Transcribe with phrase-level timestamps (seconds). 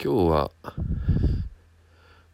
[0.00, 0.52] 今日は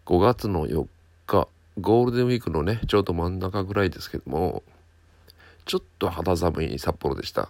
[0.05, 0.87] 5月の4
[1.27, 1.49] 日
[1.81, 4.63] ゴールデンウィークのねちょうど真ん中ぐらいですけども
[5.65, 7.49] ちょっと肌寒い札幌でした。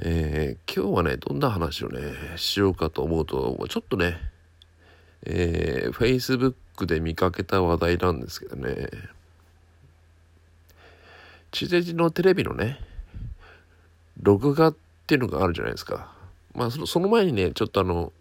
[0.00, 4.20] えー、今日はねどんな話をねしようかと思うとちょっとね
[5.24, 8.90] えー、Facebook で見かけた話題なんですけどね。
[11.52, 12.78] 地デジのテレビのね
[14.20, 14.76] 録画っ
[15.06, 16.17] ていうのがあるじゃないですか。
[16.58, 18.12] まあその前にね、ちょっとあの、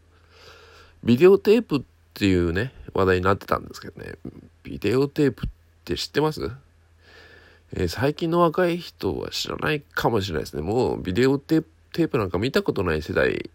[1.04, 1.82] ビデオテープっ
[2.14, 4.14] ていうね、話題になってたんですけどね、
[4.64, 5.50] ビデオテープっ
[5.84, 6.52] て知ってます？
[7.74, 10.62] えー、最近の若い人は知らないかもしれないですね。
[10.62, 13.50] もうビデオテープなんか見たことない世代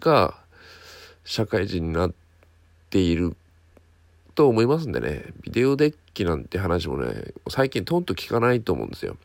[0.00, 0.36] が
[1.24, 2.12] 社会人になっ
[2.90, 3.36] ている
[4.34, 9.16] と思いますんでね、ビデオデッキなんて話もね、最近トンと聞かないと思うんですよ。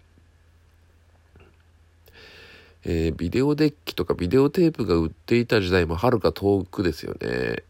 [2.85, 7.63] えー、ビデオデッキとかビデオテープが売っていた時代もはるか遠くですよね。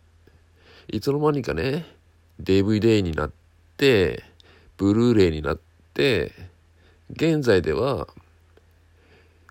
[0.92, 1.86] いつの間にかね、
[2.42, 3.32] DVD になっ
[3.78, 4.24] て、
[4.78, 5.60] ブルーレイになっ
[5.94, 6.32] て、
[7.12, 8.08] 現在では、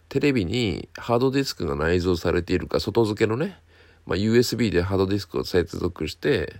[0.09, 3.59] テレビにハードディスクが内蔵されているか、外付けのね、
[4.05, 6.57] まあ、USB でハードディスクを接続して、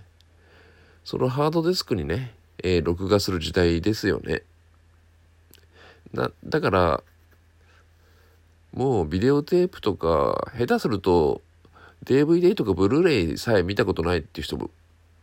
[1.03, 4.43] そのハードディスクにね、えー、録画する時代ですよね。
[6.13, 7.03] な、だから、
[8.73, 11.41] もうビデオテープとか、下手すると
[12.05, 14.69] DVD とかブルーレイさえ見たことないっていう人も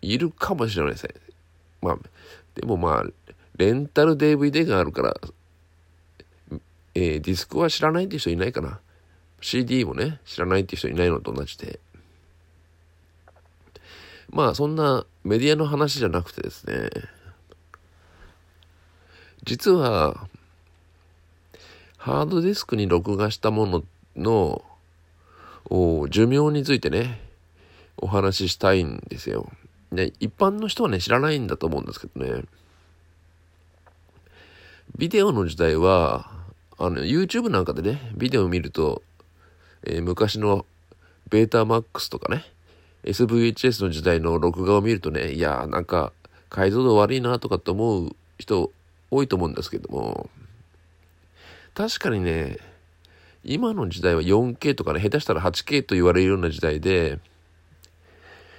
[0.02, 1.14] いるかもしれないですね。
[1.82, 1.98] まあ、
[2.54, 3.04] でもまあ、
[3.56, 5.16] レンタル DVD があるから、
[6.94, 8.80] えー、ディスクは知らないっていう人いないかな。
[9.40, 11.80] CD もね、知らないっていう人いないのと同じで。
[14.30, 16.88] まあ、そんなメディアの話じゃなくてですね、
[19.44, 20.28] 実は、
[22.00, 23.84] ハードディスクに録画したもの
[24.16, 24.64] の
[26.08, 27.20] 寿命についてね、
[27.98, 29.52] お話ししたいんですよ。
[29.92, 32.44] ね、一般の人はね、知らないんだと思うんですけどね。
[34.96, 36.30] ビデオの時代は、
[36.78, 39.02] あの、YouTube なんかでね、ビデオを見ると、
[39.82, 40.64] えー、昔の
[41.28, 42.46] ベータマックスとかね、
[43.04, 46.14] SVHS の時代の録画を見るとね、いやーなんか
[46.48, 48.72] 解像度悪いなとかって思う人
[49.10, 50.30] 多いと思うんですけども、
[51.80, 52.58] 確かにね、
[53.42, 57.18] 今の時代は 4K とかね、下手したら 8K と言われるような時代で、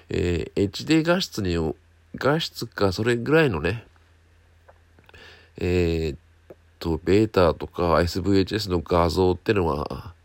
[0.09, 1.75] えー、HD 画質に、
[2.15, 3.85] 画質かそれぐらいのね、
[5.59, 6.17] えー、っ
[6.79, 10.15] と、ベータとか SVHS の画像ってのは、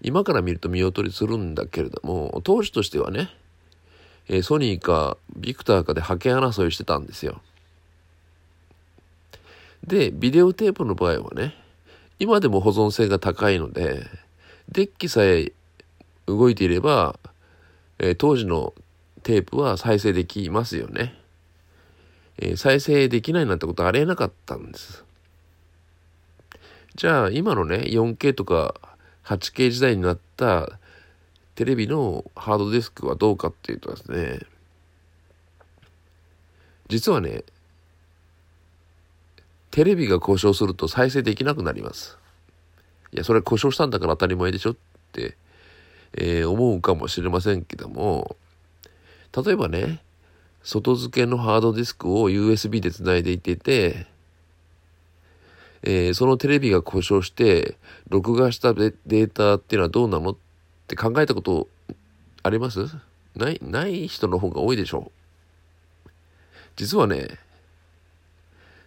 [0.00, 3.28] 今から見ると見劣りするんだけれども、当時としてはね、
[4.28, 7.42] えー、ソニーかビクターかで覇権争いしてたんですよ。
[9.86, 11.65] で、ビデオテープの場合はね、
[12.18, 14.06] 今でも保存性が高いので、
[14.70, 15.52] デッキさえ
[16.26, 17.18] 動いていれば、
[17.98, 18.74] えー、当時の
[19.22, 21.14] テープは再生できますよね。
[22.38, 25.04] えー、再生できないなんてことありえなかったんです。
[26.94, 28.74] じゃあ今のね 4K とか
[29.24, 30.78] 8K 時代になった
[31.54, 34.40] テレビのハードディスクはどうかっていうとですね
[36.88, 37.44] 実はね
[39.76, 42.16] テレビが故障すると再生できなくなります。
[43.12, 44.76] いや、それ故障したんだから当たり前でしょっ
[45.12, 45.36] て、
[46.14, 48.38] えー、思うかもしれませんけども、
[49.36, 50.00] 例えばね、
[50.62, 54.06] 外付けのハードディスクを USB で繋いでいてて、
[55.82, 57.76] えー、そのテレビが故障して、
[58.08, 60.36] 録画したデータっていうのはどうなのっ
[60.88, 61.68] て考えたこと
[62.42, 62.86] あります？
[63.34, 65.12] ない、ない人の方が多いでしょ
[66.06, 66.10] う。
[66.76, 67.28] 実はね、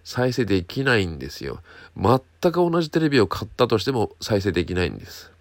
[0.03, 1.61] 再生できないんですよ。
[1.95, 2.19] 全
[2.51, 5.31] く同じテレビを買ったとしても再生できないんです。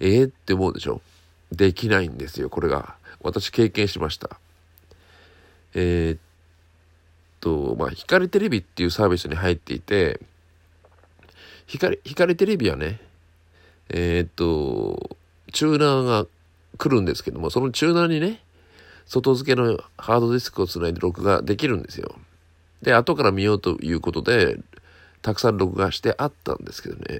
[0.00, 1.00] えー、って思うでしょ？
[1.50, 2.94] できないんですよ、これが。
[3.20, 4.38] 私経験しました。
[5.74, 6.18] えー、っ
[7.40, 10.20] と、まあ、光テレビっていうサービスに入っていて、
[11.66, 13.00] 光、光テレビはね、
[13.88, 15.16] えー、っと、
[15.52, 16.26] チューナーが
[16.76, 18.42] 来るんですけども、そのチューナーにね、
[19.06, 22.14] 外付けのハードディスクをつないで録画できるんですよ。
[22.82, 24.58] で、後から見ようということで、
[25.22, 27.18] たくさん録画してあったんですけどね、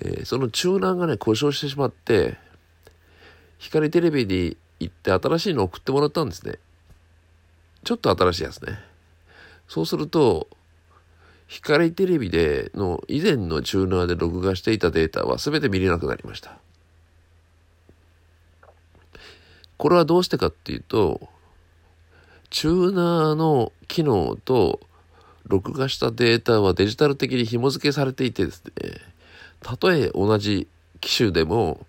[0.00, 2.36] えー、そのチューナーがね、故障してしまって、
[3.58, 6.58] 光テレビに行って新しいのを送ってもらったんですね。
[7.84, 8.78] ちょっと新しいやつね。
[9.68, 10.48] そうすると、
[11.46, 16.58] 光テレビでの以前のチューナーで録画していたデータは全て見れなくなりました。
[19.78, 21.28] これはどうしてかっていうと、
[22.50, 24.80] チューナーの機能と
[25.46, 28.72] 録画したデータはデジタル的に紐付けされていてですね、
[29.60, 30.68] たとえ同じ
[31.00, 31.86] 機種でも、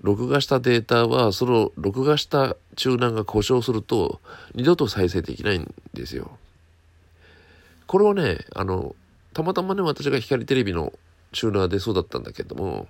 [0.00, 4.20] 録画したデータは、その録画したチューナーが故障すると、
[4.54, 6.38] 二度と再生できないんですよ。
[7.86, 8.94] これはね、あの、
[9.32, 10.92] たまたまね、私が光テレビの
[11.32, 12.88] チューナーでそうだったんだけども、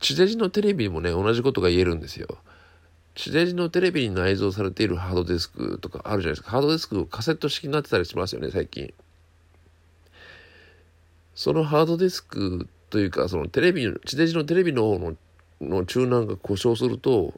[0.00, 2.38] 地デジのテレビもね、同じことが言えるんですよ。
[3.14, 6.50] 地デジのテレビに内蔵されているハードディスクとかあるじゃないですか。
[6.50, 8.92] ハードディスクカセット式になってたりしますよね、最近。
[11.34, 15.16] そのハードディスクというか、そのテレビ、地デジのテレビの方の
[15.60, 17.34] のチューナーが故障すると、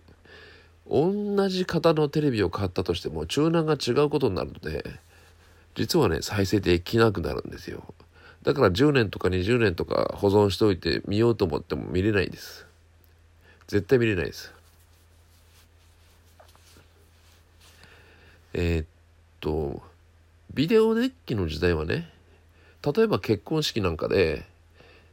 [0.88, 4.84] 同じ型のテレビを買ったとしても、チューナーが違うことになるので、
[5.74, 7.94] 実はね、再生できなくなるんですよ。
[8.42, 12.66] だから10年とか20年とか保存しておいて見ようと思っても見れないです。
[13.66, 14.52] 絶対見れないです。
[18.54, 18.86] えー、っ
[19.40, 19.82] と、
[20.54, 22.08] ビデオデッキの時代はね、
[22.84, 24.44] 例えば結婚式なんかで、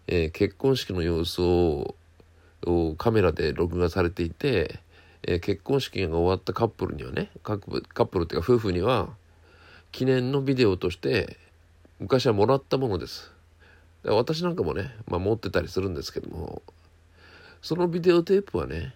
[0.07, 1.95] えー、結婚式の様子を
[2.97, 4.79] カメラで録画されていて、
[5.23, 9.09] えー、結婚式が終わったカップルにはねカップルっていうか夫婦には
[9.91, 11.37] 記念のビデオとして
[11.99, 13.31] 昔はもらったものです。
[14.03, 16.63] 私なんかもね、まあ、持ってたりするんですけども
[17.61, 18.95] そのビデオテープはね、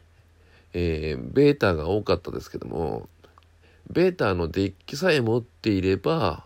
[0.73, 3.07] えー、ベータが多かったですけども
[3.89, 6.45] ベータのデッキさえ持っていれば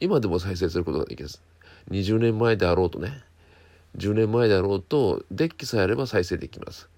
[0.00, 1.42] 今でも再生することができます。
[1.90, 3.22] 20年前であろうとね
[3.96, 6.88] 10年前であろうとデッキさえあれば再生できます。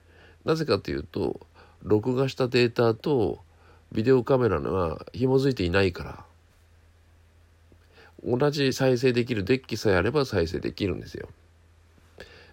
[0.45, 1.41] なぜかというと
[1.83, 3.41] 録画したデータと
[3.93, 6.25] ビデオカメラが紐づいていないから
[8.25, 11.29] 同じ再生できるデッキさえあれば再生できるんですよ。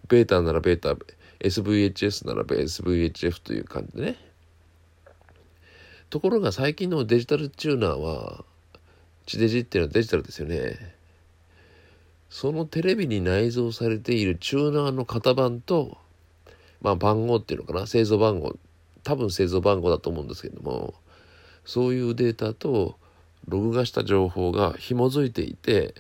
[0.07, 0.95] ベータならベータ、
[1.39, 4.28] SVHS なら SVHF という感じでね。
[6.09, 8.44] ところが最近のデジタルチューナーは、
[9.25, 10.95] 地デジっていうのはデジタルですよね。
[12.29, 15.97] そのテレビに内蔵されているチューナーの型番と、
[16.81, 18.56] まあ番号っていうのかな、製造番号、
[19.03, 20.94] 多分製造番号だと思うんですけども、
[21.65, 22.97] そういうデータと
[23.47, 25.94] 録画した情報が紐づいていて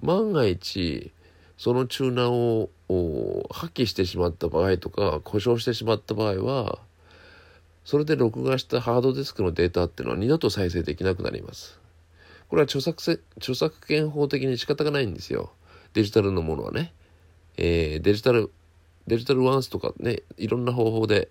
[0.00, 1.12] 万が一
[1.58, 2.70] そのチューナーを
[3.50, 6.78] 破棄してしまった場合とか故障してしまった場合は
[7.86, 11.78] それで録画したハードディスクのデータっていうのは二度と再生できなくなります。
[12.48, 15.52] これは著作著作権法的に仕方がないんですよ。
[15.94, 16.92] デジタルのものはね。
[17.56, 18.50] えー、デジタル、
[19.06, 21.28] デジタルワンスとかね、いろんな方法で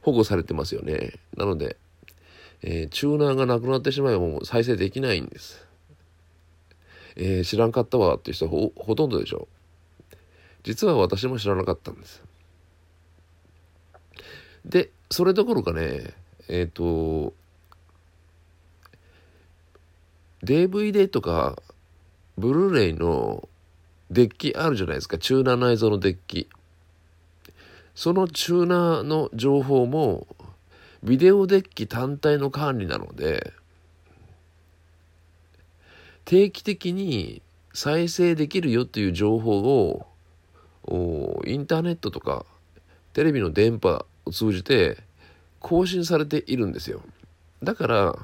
[0.00, 1.14] 保護されてますよね。
[1.36, 1.76] なので、
[2.62, 5.66] えー、チューナーがなくなってしまえばもう再生できないんです。
[7.16, 9.48] えー、知らんかったわっていう人ほほとんどでしょ
[10.12, 10.16] う。
[10.62, 12.22] 実は私も知らなかったんです。
[14.64, 16.14] で、それどころかね、
[16.48, 17.34] えっ、ー、と、
[20.44, 21.60] DVD とか、
[22.38, 23.48] ブルーレイの
[24.10, 25.18] デッキあるじゃないですか。
[25.18, 26.48] チューナー内蔵のデッキ。
[27.94, 30.26] そのチューナーの情報も
[31.02, 33.52] ビデオデッキ単体の管理なので、
[36.24, 37.42] 定期的に
[37.74, 40.06] 再生できるよっていう情報を、
[41.46, 42.46] インターネットとか
[43.12, 44.98] テレビの電波を通じて
[45.58, 47.02] 更新されているんですよ。
[47.62, 48.18] だから、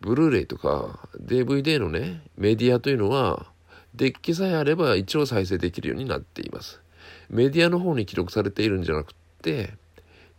[0.00, 3.46] ブルーレイとか DVD のね、メディアというのは、
[3.94, 6.80] デッキさえあれば一応再生できるようになっています。
[7.28, 9.74] メディアの方に記録されているんじゃなくて、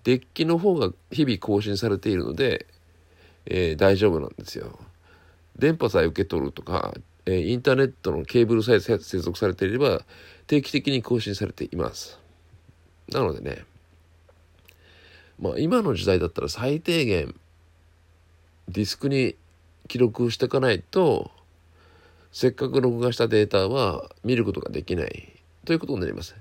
[0.03, 2.65] デッキの方が日々更新されているので、
[3.45, 4.79] えー、大丈夫なんですよ。
[5.57, 6.93] 電波さえ受け取るとか、
[7.25, 10.01] えー、インターネットのケーブルさえ接続されていれば
[10.47, 12.19] 定期的に更新されています。
[13.09, 13.65] なのでね、
[15.39, 17.35] まあ今の時代だったら最低限
[18.69, 19.35] ディスクに
[19.87, 21.31] 記録していかないと
[22.33, 25.33] せっかく録画したデータは見ることができない。
[25.65, 26.35] ということになります。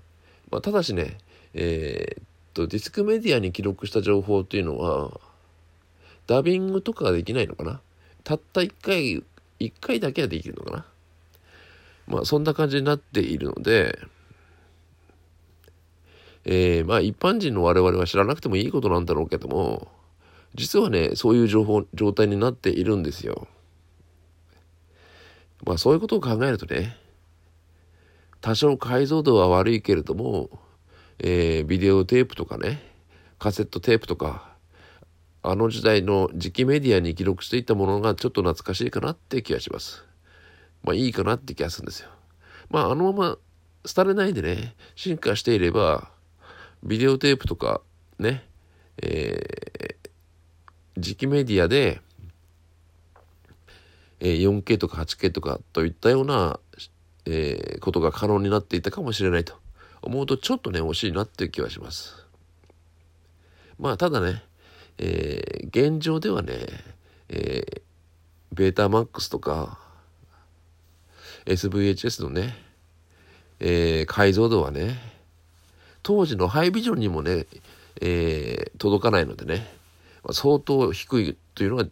[0.51, 1.19] まあ、ただしね、
[1.53, 2.23] えー、
[2.55, 5.21] と、ディスクメディアに記録した情報っていうのは、
[6.27, 7.83] ダビングとかができないのかな。
[8.25, 9.23] たった一回、
[9.59, 10.87] 一回だけはできるのかな。
[12.09, 13.99] まあ、そんな感じになっているので、
[16.45, 19.89] えー、まあ、一般人の我々は知らなくてもいいことなんだろうけども、
[20.55, 23.47] 実はね、そういう情報、状態になっているんですよ。
[25.65, 26.97] まあ、そういうことを考えるとね、
[28.41, 30.51] 多少解像度は悪いけれども、
[31.21, 32.83] えー、ビデオテープとかね、
[33.39, 34.53] カセットテープとか、
[35.45, 40.05] あの時代の磁気メディアに記録していたものがちょっと懐かしいかなって気がします。
[40.85, 42.11] まあいいかなって気がするんですよ。
[42.71, 43.39] まああのまま
[43.93, 46.12] 廃れないでね、進化していれば、
[46.83, 47.81] ビデオテープとか
[48.19, 48.45] ね、
[49.03, 52.01] えー、磁気メディアで、
[54.21, 56.59] えー、4K とか 8K とかといったような、
[57.27, 59.63] えー、ことが可能になっていたかもしれないと。
[60.03, 62.27] 思うとちょっとね惜しいなっていう気はします。
[63.79, 64.43] まあただね、
[64.99, 66.55] えー、現状ではね、
[67.29, 67.83] えー、
[68.53, 69.79] ベータマックスとか
[71.47, 72.55] SVHS のね、
[73.61, 75.22] えー、解像度はね
[76.03, 77.47] 当時のハイビジョンにもね、
[78.01, 79.67] えー、届かないのでね、
[80.25, 81.85] まあ、相当低いというのは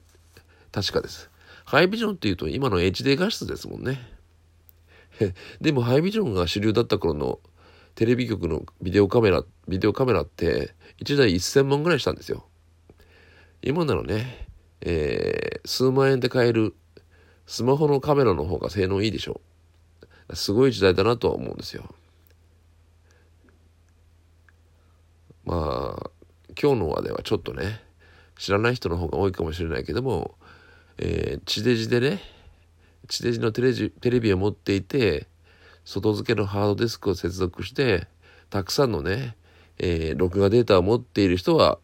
[0.72, 1.30] 確かです。
[1.64, 4.00] ハイビジョンっていうと今の HD 画質ですもんね。
[5.60, 7.38] でもハイビジョンが主流だった頃の
[7.94, 12.46] テレビ局のビデオカメラ、ビデオカメラって1台1000万ぐらいしたんですよ。
[13.62, 14.48] 今ならね、
[14.80, 16.74] えー、数万円で買える
[17.46, 19.40] スマホのカメラの方が性能いいでしょ
[20.28, 20.36] う。
[20.36, 21.84] すごい時代だなとは思うんですよ。
[25.50, 26.10] まあ、
[26.56, 27.80] 今日の話ではちょっとね、
[28.38, 30.36] 知らない人の方が多いかもしれないけども、
[30.96, 32.20] えー、地デジでね、
[33.08, 35.26] 地デジのテレジテレビを持っていて、
[35.84, 38.06] 外付けのハードディスクを接続して、
[38.48, 39.34] たくさんのね、
[39.78, 41.80] えー、録画データを持っている人は、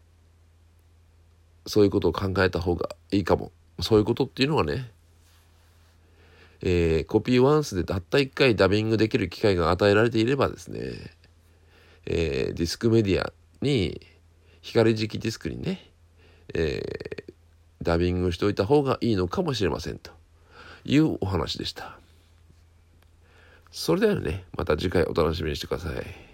[1.65, 3.51] そういうことを考えた方がいいかも。
[3.81, 4.89] そういうことっていうのはね、
[6.61, 10.79] えー、コピーワンスでたった1回ダビングできる機会が与えられていればですね、
[12.05, 14.01] えー、ディスクメディアに
[14.61, 15.91] 光磁気ディスクにね、
[16.53, 17.33] えー、
[17.81, 20.11] ダビングしておいた方がいいのかもしれませんと
[20.85, 21.99] いうお話でした。
[23.71, 26.26] それではね、また次回お楽しみにしてください。